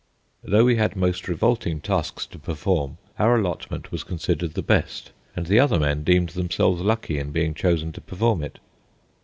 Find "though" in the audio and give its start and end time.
0.43-0.65